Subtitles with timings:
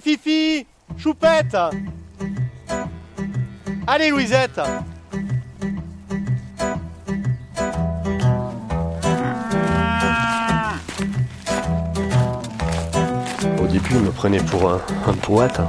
[0.00, 0.66] Fifi
[0.96, 1.56] Choupette
[3.86, 4.60] Allez Louisette
[13.60, 15.60] Au début, il me prenait pour un, un poète.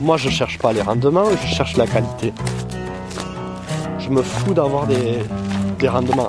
[0.00, 2.32] Moi, je cherche pas les rendements, je cherche la qualité.
[3.98, 5.18] Je me fous d'avoir des,
[5.78, 6.26] des rendements.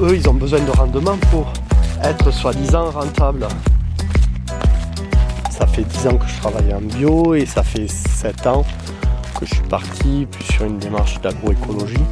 [0.00, 1.52] Eux, ils ont besoin de rendements pour
[2.04, 3.46] être soi-disant rentables.
[5.50, 8.64] Ça fait 10 ans que je travaille en bio et ça fait 7 ans
[9.38, 12.04] que je suis parti plus sur une démarche d'agroécologie.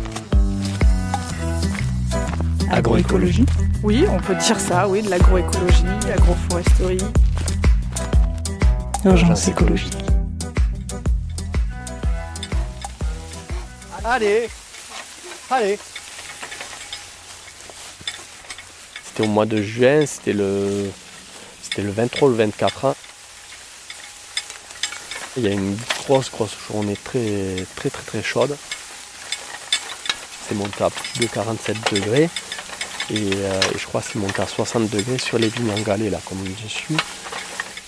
[2.71, 3.47] Agroécologie?
[3.83, 6.99] Oui, on peut dire ça, oui, de l'agroécologie, agroforesterie.
[9.05, 9.97] Urgence écologique.
[14.05, 14.49] Allez
[15.51, 15.79] Allez
[19.21, 20.91] Au mois de juin, c'était le,
[21.63, 22.97] c'était le 23 ou le 24 ans.
[25.37, 28.57] Il y a une grosse grosse journée très très très très chaude.
[30.49, 32.31] C'est monté à plus de 47 degrés.
[33.11, 35.99] Et, euh, et je crois que c'est monté à 60 degrés sur les vignes en
[35.99, 36.97] là comme je suis.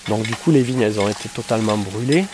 [0.07, 2.25] Donc du coup les vignes elles ont été totalement brûlées.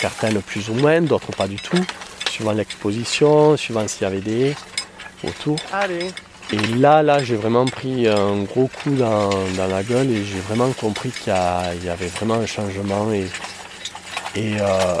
[0.00, 1.84] Certaines plus ou moins, d'autres pas du tout.
[2.30, 4.56] Suivant l'exposition, suivant s'il y avait des
[5.22, 5.58] autour.
[5.70, 6.12] Allez
[6.50, 10.70] et là, là, j'ai vraiment pris un gros coup dans, la gueule et j'ai vraiment
[10.72, 13.10] compris qu'il y, avait vraiment un changement.
[13.12, 13.26] Et,
[14.36, 14.96] euh,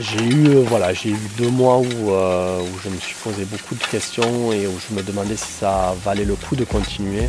[0.00, 3.44] j'ai eu, euh, voilà, j'ai eu deux mois où, euh, où je me suis posé
[3.44, 7.28] beaucoup de questions et où je me demandais si ça valait le coup de continuer.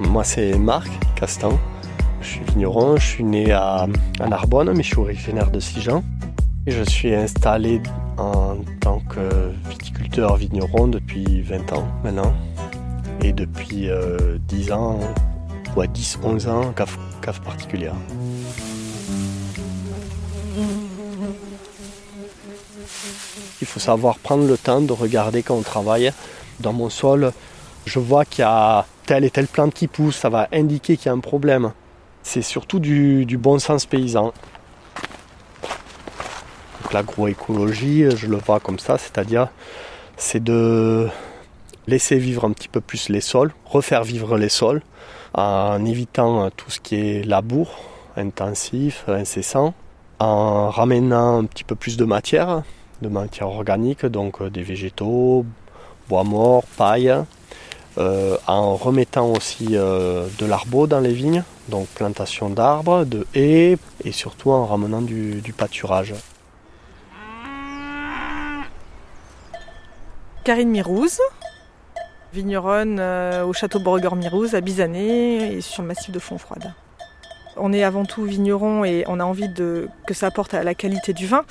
[0.00, 1.58] Moi, c'est Marc Castan.
[2.20, 3.86] Je suis vigneron, je suis né à,
[4.20, 6.04] à Narbonne, mais je suis originaire de Sijan.
[6.66, 7.80] Je suis installé
[8.18, 12.34] en tant que viticulteur vigneron depuis 20 ans maintenant.
[13.22, 15.00] Et depuis euh, 10 ans,
[15.74, 17.94] ou à 10-11 ans, cave, cave particulière.
[23.62, 26.12] Il faut savoir prendre le temps de regarder quand on travaille.
[26.60, 27.32] Dans mon sol,
[27.86, 31.06] je vois qu'il y a telle et telle plante qui pousse, ça va indiquer qu'il
[31.06, 31.72] y a un problème.
[32.22, 34.34] C'est surtout du bon sens paysan.
[36.92, 39.48] L'agroécologie, je le vois comme ça, c'est-à-dire
[40.16, 41.08] c'est de
[41.86, 44.82] laisser vivre un petit peu plus les sols, refaire vivre les sols,
[45.34, 47.78] en évitant tout ce qui est labour
[48.16, 49.74] intensif, incessant,
[50.18, 52.62] en ramenant un petit peu plus de matière,
[53.02, 55.46] de matière organique, donc euh, des végétaux,
[56.08, 57.14] bois mort, paille,
[57.98, 63.78] euh, en remettant aussi euh, de l'arbre dans les vignes, donc plantation d'arbres, de haies,
[64.04, 66.14] et surtout en ramenant du pâturage.
[70.50, 71.20] Karine Mirouz,
[72.32, 76.74] vigneronne euh, au château Borgor-Mirouz à Bizané et sur le massif de Fontfroide.
[77.56, 80.74] On est avant tout vigneron et on a envie de, que ça apporte à la
[80.74, 81.44] qualité du vin.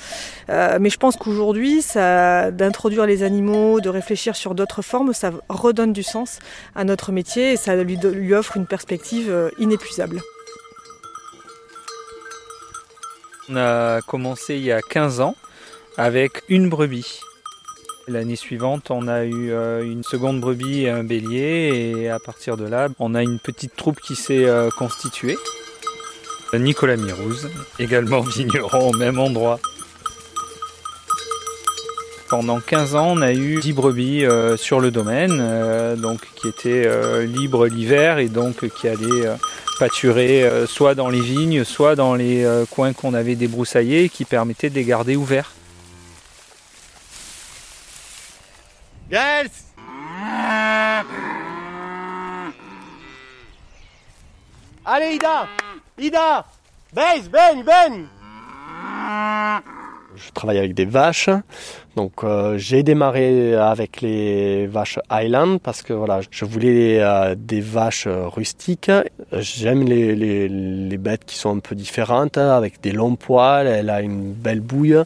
[0.50, 5.94] Euh, mais je pense qu'aujourd'hui, d'introduire les animaux, de réfléchir sur d'autres formes, ça redonne
[5.94, 6.38] du sens
[6.76, 10.20] à notre métier et ça lui offre une perspective euh, inépuisable.
[13.48, 15.36] On a commencé il y a 15 ans
[15.96, 17.22] avec une brebis.
[18.08, 21.94] L'année suivante, on a eu euh, une seconde brebis et un bélier.
[21.96, 25.36] Et à partir de là, on a une petite troupe qui s'est euh, constituée.
[26.54, 29.60] Nicolas Mirouz, également vigneron au même endroit.
[32.28, 36.88] Pendant 15 ans, on a eu 10 brebis euh, sur le domaine, donc qui étaient
[37.26, 39.28] libres l'hiver et donc qui allaient
[39.78, 44.76] pâturer soit dans les vignes, soit dans les coins qu'on avait débroussaillés, qui permettaient de
[44.76, 45.52] les garder ouverts.
[54.84, 55.46] Allez Ida.
[55.98, 56.44] Ida.
[56.92, 58.04] Baise, baigne, baigne
[60.16, 61.30] Je travaille avec des vaches,
[61.94, 67.60] donc euh, j'ai démarré avec les vaches Highland parce que voilà, je voulais euh, des
[67.60, 68.90] vaches rustiques.
[69.32, 74.00] J'aime les, les- bêtes qui sont un peu différentes, avec des longs poils, elle a
[74.02, 74.98] une belle bouille.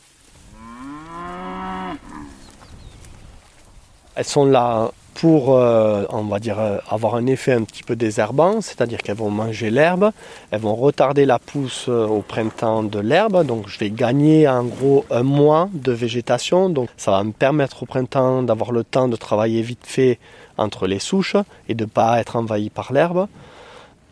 [4.17, 8.61] Elles sont là pour, euh, va dire, euh, avoir un effet un petit peu désherbant,
[8.61, 10.11] c'est-à-dire qu'elles vont manger l'herbe,
[10.51, 14.65] elles vont retarder la pousse euh, au printemps de l'herbe, donc je vais gagner en
[14.65, 19.09] gros un mois de végétation, donc ça va me permettre au printemps d'avoir le temps
[19.09, 20.19] de travailler vite fait
[20.59, 21.37] entre les souches
[21.69, 23.29] et de ne pas être envahi par l'herbe.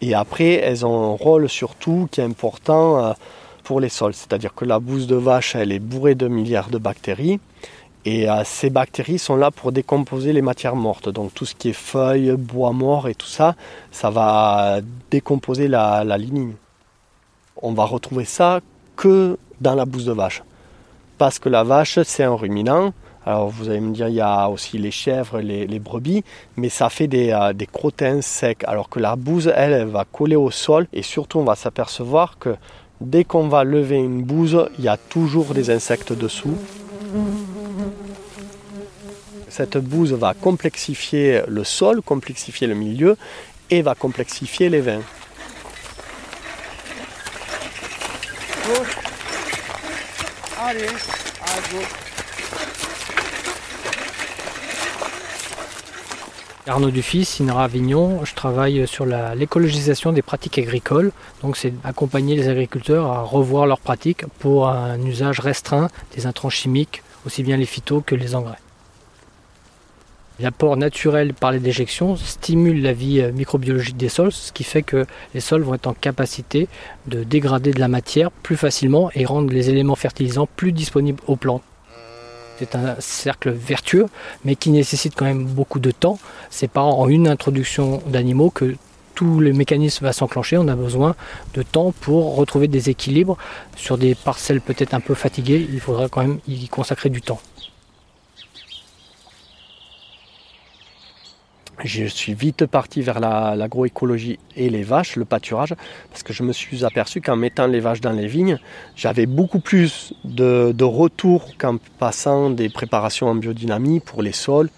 [0.01, 3.15] Et après, elles ont un rôle surtout qui est important
[3.63, 6.79] pour les sols, c'est-à-dire que la bouse de vache, elle est bourrée de milliards de
[6.79, 7.39] bactéries,
[8.05, 11.09] Et euh, ces bactéries sont là pour décomposer les matières mortes.
[11.09, 13.55] Donc tout ce qui est feuilles, bois mort et tout ça,
[13.91, 16.55] ça va décomposer la, la lignine.
[17.57, 18.61] On va retrouver ça
[18.97, 20.43] que dans la bouse de vache.
[21.19, 22.93] Parce que la vache, c'est un ruminant.
[23.25, 26.25] Alors vous allez me dire, il y a aussi les chèvres, les, les brebis,
[26.57, 28.65] mais ça fait des, euh, des, crottins secs.
[28.67, 30.89] Alors que la bouse, elle, elle va coller au sol.
[30.93, 32.57] Et surtout, on va s'apercevoir que
[33.01, 36.57] dès qu'on va lever une bouse, il y a toujours des insectes dessous.
[39.53, 43.19] Cette bouse va complexifier le sol, complexifier le milieu
[43.69, 45.03] et va complexifier les vins.
[56.67, 61.13] Arnaud Dufis, INRA Avignon, je travaille sur l'écologisation des pratiques agricoles.
[61.43, 66.49] Donc c'est accompagner les agriculteurs à revoir leurs pratiques pour un usage restreint des intrants
[66.49, 68.57] chimiques, aussi bien les phytos que les engrais.
[70.43, 75.07] L'apport naturel par les déjections stimule la vie microbiologique des sols, ce qui fait que
[75.35, 76.67] les sols vont être en capacité
[77.07, 81.37] de dégrader de la matière plus facilement et rendre les éléments fertilisants plus disponibles aux
[81.37, 81.63] plantes.
[82.59, 84.07] C'est un cercle vertueux,
[84.45, 86.19] mais qui nécessite quand même beaucoup de temps.
[86.51, 88.75] C'est pas en une introduction d'animaux que
[89.15, 90.59] tout le mécanisme va s'enclencher.
[90.59, 91.15] On a besoin
[91.55, 93.39] de temps pour retrouver des équilibres
[93.77, 95.69] sur des parcelles peut-être un peu fatiguées.
[95.73, 97.41] Il faudra quand même y consacrer du temps.
[101.85, 105.75] Je suis vite parti vers l'agroécologie et les vaches, le pâturage,
[106.11, 108.59] parce que je me suis aperçu qu'en mettant les vaches dans les vignes,
[108.97, 114.71] j'avais beaucoup plus de, retours qu'en passant des préparations en biodynamie pour les sols.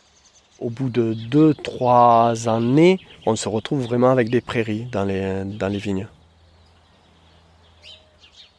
[0.61, 5.69] Au bout de 2-3 années, on se retrouve vraiment avec des prairies dans les, dans
[5.69, 6.07] les vignes.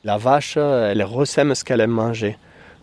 [0.04, 2.38] La vache, elle ressème ce qu'elle aime manger.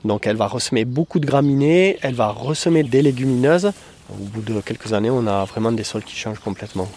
[0.05, 3.73] Donc elle va ressemer beaucoup de graminées, elle va ressemer des légumineuses,
[4.21, 6.89] au bout de quelques années, on a vraiment des sols qui changent complètement.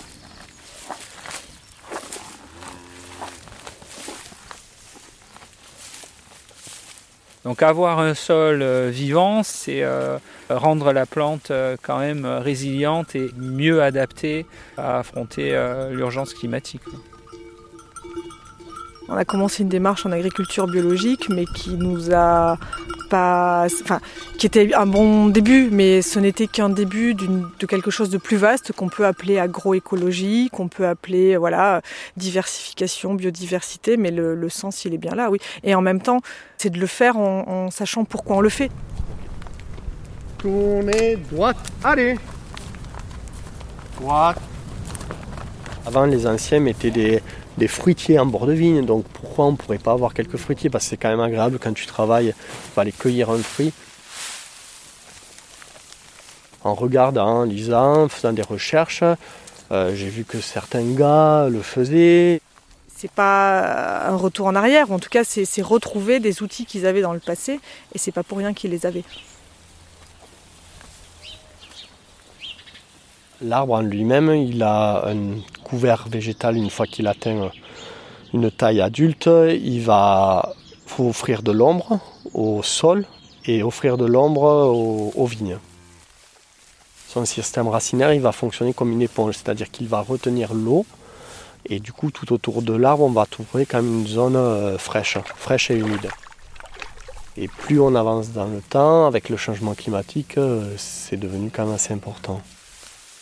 [7.46, 10.18] Donc avoir un sol euh, vivant, c'est euh,
[10.50, 14.48] rendre la plante euh, quand même résiliente et mieux adaptée
[14.78, 15.56] à affronter
[15.92, 16.82] l'urgence climatique.
[19.08, 22.58] On a commencé une démarche en agriculture biologique, mais qui nous a
[23.16, 24.02] pas, enfin,
[24.38, 28.36] qui était un bon début, mais ce n'était qu'un début de quelque chose de plus
[28.36, 31.82] vaste qu'on peut appeler agroécologie, qu'on peut appeler voilà
[32.18, 35.40] diversification, biodiversité, mais le, sens il est bien là, oui.
[35.64, 36.20] Et en même temps,
[36.58, 38.70] c'est de le faire en, en sachant pourquoi on le fait.
[40.40, 42.18] Tournez droite, allez.
[44.00, 44.42] Droite.
[45.86, 47.22] Avant, les anciens mettaient des,
[47.58, 48.86] des fruitiers en bord de vigne.
[48.86, 50.70] Donc pourquoi on ne pourrait pas avoir quelques fruitiers?
[50.70, 53.74] Parce que c'est quand même agréable quand tu travailles, tu vas aller cueillir un fruit.
[56.64, 59.04] En regardant, en lisant, en faisant des recherches,
[59.72, 62.42] euh, j'ai vu que certains gars le faisaient.
[62.96, 67.02] C'est pas un retour en arrière, en tout cas c'est retrouver des outils qu'ils avaient
[67.02, 67.60] dans le passé
[67.94, 69.04] et c'est pas pour rien qu'ils les avaient.
[73.46, 77.52] L'arbre en lui-même, il a un couvert végétal une fois qu'il atteint
[78.34, 79.30] une taille adulte.
[79.52, 80.54] Il va
[80.98, 82.00] offrir de l'ombre
[82.34, 83.06] au sol
[83.46, 85.60] et offrir de l'ombre aux, vignes.
[87.08, 90.84] Son système racinaire, il va fonctionner comme une éponge, c'est-à-dire qu'il va retenir l'eau
[91.68, 95.18] et du coup tout autour de l'arbre, on va trouver même une zone euh, fraîche,
[95.36, 96.10] fraîche et humide.
[97.38, 101.66] Et plus on avance dans le temps, avec le changement climatique, euh, c'est devenu quand
[101.66, 102.42] même assez important.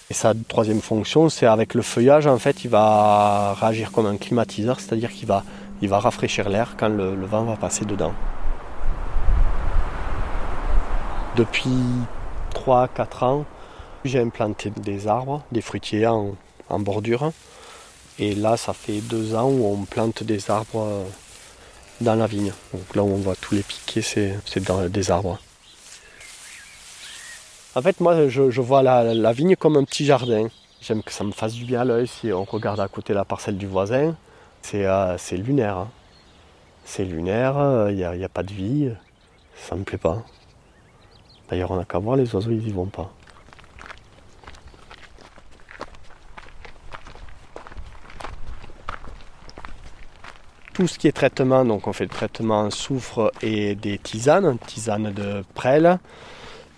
[0.10, 4.18] Et sa troisième fonction, c'est avec le feuillage, en fait, il va réagir comme un
[4.18, 5.44] climatiseur, c'est-à-dire qu'il va,
[5.82, 8.14] il va rafraîchir l'air quand le, vent va passer dedans.
[11.36, 11.72] Depuis
[12.54, 13.46] 3-4 ans,
[14.04, 16.36] j'ai implanté des arbres, des fruitiers en,
[16.70, 17.32] bordure.
[18.20, 21.06] Et là, ça fait deux ans où on plante des arbres
[22.02, 22.52] dans la vigne.
[22.74, 25.40] Donc là où on voit tous les piquets, c'est dans des arbres.
[27.76, 30.48] En fait, moi, je, vois la, vigne comme un petit jardin.
[30.80, 33.26] J'aime que ça me fasse du bien à l'œil si on regarde à côté la
[33.26, 34.16] parcelle du voisin.
[34.62, 35.78] C'est euh, lunaire.
[35.78, 35.90] Hein.
[36.86, 38.92] C'est lunaire, il n'y a, pas de vie.
[39.56, 40.22] Ça me plaît pas.
[41.50, 43.12] D'ailleurs, on n'a qu'à voir, les oiseaux, ils y vont pas.
[50.74, 54.58] tout ce qui est traitement, donc on fait le traitement en soufre et des tisanes,
[54.58, 56.00] tisanes de prêle,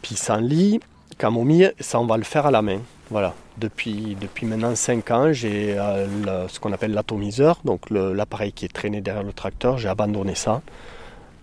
[0.06, 0.80] pissenlit,
[1.18, 2.80] camomille, ça on va le faire à la main.
[3.10, 3.34] Voilà.
[3.58, 8.74] Depuis, depuis maintenant 5 ans, j'ai euh, ce qu'on appelle l'atomiseur, donc l'appareil qui est
[8.74, 10.62] traîné derrière le tracteur, j'ai abandonné ça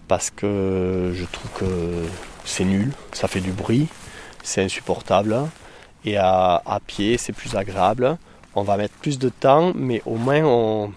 [0.07, 2.05] parce que je trouve que
[2.45, 3.89] c'est nul, ça fait du bruit,
[4.45, 5.37] c'est insupportable.
[6.05, 8.17] Et à, pied, c'est plus agréable.
[8.55, 10.93] On va mettre plus de temps, mais au moins on,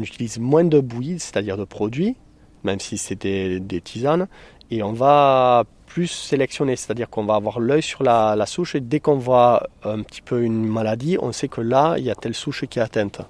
[0.00, 2.16] utilise moins de bouillie, c'est-à-dire de produits,
[2.64, 4.26] même si c'est des, tisanes.
[4.72, 8.80] Et on va plus sélectionner, c'est-à-dire qu'on va avoir l'œil sur la, la, souche et
[8.80, 12.14] dès qu'on voit un petit peu une maladie, on sait que là, il y a
[12.14, 13.20] telle souche qui est atteinte.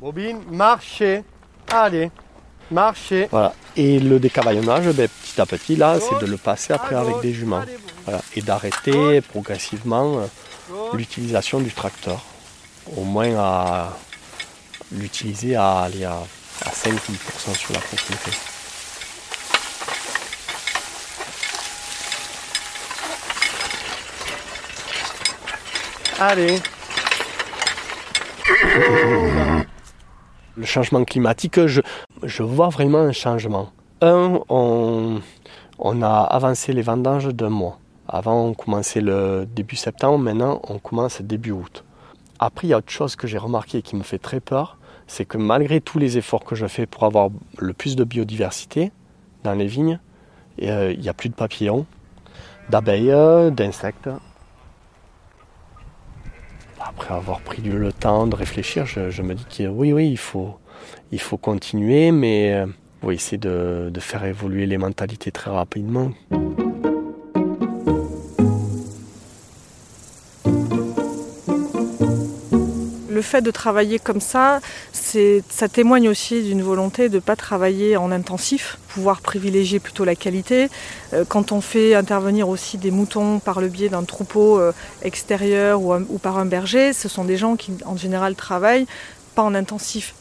[0.00, 1.22] Bobine, marchez.
[1.70, 2.10] Allez,
[2.70, 3.28] marchez.
[3.30, 3.54] Voilà.
[3.76, 7.32] Et le décavaillonnage, ben, petit à petit, là, c'est de le passer après avec des
[7.32, 7.62] juments.
[8.34, 10.26] Et d'arrêter progressivement euh,
[10.94, 12.20] l'utilisation du tracteur.
[12.96, 13.96] Au moins à
[14.90, 18.32] l'utiliser à, à, à 5-10% sur la propriété.
[26.24, 26.60] Allez.
[30.56, 33.70] Le changement climatique, je, vois vraiment un changement.
[34.02, 35.20] Un, on,
[35.80, 37.80] on a avancé les vendanges d'un mois.
[38.06, 41.82] Avant, on commençait le début septembre, maintenant, on commence début août.
[42.38, 45.24] Après, il y a autre chose que j'ai remarqué qui me fait très peur, c'est
[45.24, 48.92] que malgré tous les efforts que je fais pour avoir le plus de biodiversité
[49.42, 49.98] dans les vignes,
[50.62, 51.84] euh, il n'y a plus de papillons,
[52.70, 54.08] d'abeilles, d'insectes.
[56.96, 60.56] Après avoir pris le temps de réfléchir, je, me dis que oui, oui, il faut,
[61.10, 62.66] il faut continuer, mais il
[63.00, 66.12] faut essayer de faire évoluer les mentalités très rapidement.
[73.22, 74.58] Le fait de travailler comme ça,
[74.92, 80.16] ça témoigne aussi d'une volonté de ne pas travailler en intensif, pouvoir privilégier plutôt la
[80.16, 80.68] qualité.
[81.12, 85.80] Euh, quand on fait intervenir aussi des moutons par le biais d'un troupeau euh, extérieur
[85.80, 88.88] ou, ou par un berger, ce sont des gens qui en général travaillent
[89.36, 90.14] pas en intensif.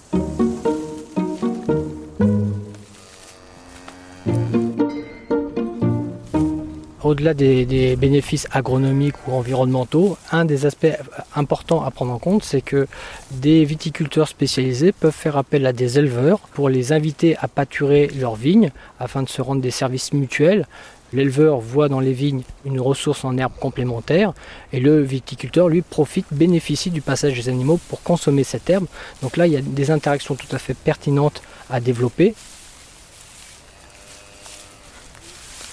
[7.12, 10.98] Au-delà des, bénéfices agronomiques ou environnementaux, un des aspects
[11.36, 12.88] importants à prendre en compte, c'est que
[13.32, 18.36] des viticulteurs spécialisés peuvent faire appel à des éleveurs pour les inviter à pâturer leurs
[18.36, 20.66] vignes afin de se rendre des services mutuels.
[21.14, 24.34] L'éleveur voit dans les vignes une ressource en herbe complémentaire
[24.72, 28.86] et le viticulteur, lui, profite, bénéficie du passage des animaux pour consommer cette herbe.
[29.22, 32.34] Donc là, il y a des interactions tout à fait pertinentes à développer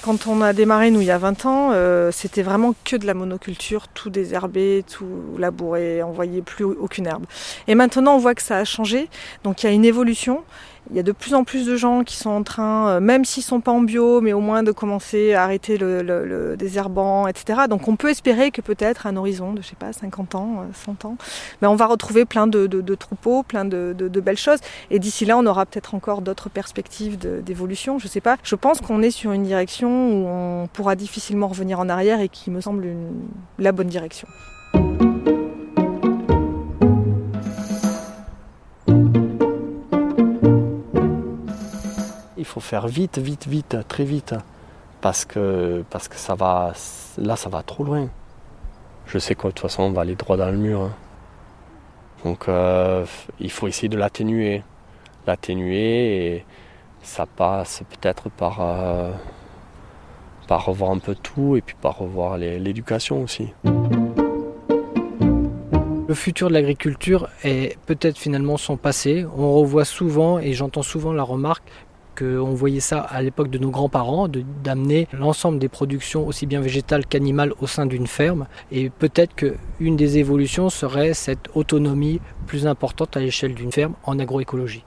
[0.03, 3.05] Quand on a démarré, nous, il y a 20 ans, euh, c'était vraiment que de
[3.05, 5.07] la monoculture, tout désherbé, tout
[5.39, 7.25] labouré, on voyait plus aucune herbe.
[7.67, 9.09] Et maintenant, on voit que ça a changé,
[9.43, 10.45] donc il y a une évolution.
[10.91, 13.25] Il y a de plus en plus de gens qui sont en train, euh, même
[13.27, 17.63] s'ils sont pas en bio, mais au moins de commencer à arrêter le, désherbant, etc.
[17.69, 20.65] Donc on peut espérer que peut-être à un horizon de, je sais pas, 50 ans,
[20.73, 21.17] 100 euh, ans,
[21.61, 24.61] mais on va retrouver plein de, troupeaux, plein de, belles choses.
[24.91, 28.37] Et d'ici là, on aura peut-être encore d'autres perspectives d'évolution, je sais pas.
[28.43, 32.29] Je pense qu'on est sur une direction où on pourra difficilement revenir en arrière et
[32.29, 32.87] qui me semble
[33.59, 34.27] la bonne direction.
[42.49, 44.35] Faut faire vite, vite, vite, très vite.
[45.01, 46.73] Parce que, parce que ça va,
[47.19, 48.09] là, ça va trop loin.
[49.07, 50.81] Je sais quoi, de toute façon, on va aller droit dans le mur.
[50.81, 50.93] Hein.
[52.25, 53.07] Donc, euh,
[53.39, 54.63] il faut essayer de l'atténuer.
[55.27, 56.45] L'atténuer et
[57.03, 59.13] ça passe peut-être par, euh,
[60.49, 63.53] par revoir un peu tout et puis par revoir l'éducation aussi.
[66.09, 69.27] Le futur de l'agriculture est peut-être finalement son passé.
[69.37, 71.71] On revoit souvent, et j'entends souvent la remarque,
[72.23, 74.29] on voyait ça à l'époque de nos grands-parents,
[74.63, 78.47] d'amener l'ensemble des productions, aussi bien végétales qu'animales, au sein d'une ferme.
[78.73, 84.19] Et peut-être qu'une des évolutions serait cette autonomie plus importante à l'échelle d'une ferme en
[84.19, 84.85] agroécologie.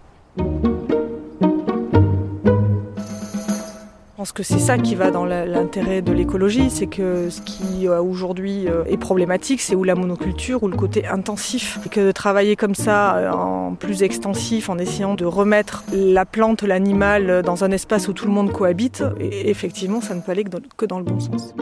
[4.22, 7.88] Je pense que c'est ça qui va dans l'intérêt de l'écologie, c'est que ce qui
[7.88, 11.80] euh, aujourd'hui euh, est problématique, c'est ou la monoculture ou le côté intensif.
[11.88, 16.25] Et que de travailler comme ça euh, en plus extensif, en essayant de remettre la
[16.25, 20.46] plante, l'animal dans un espace où tout le monde cohabite, effectivement, ça ne peut aller
[20.78, 21.56] que dans le bon sens.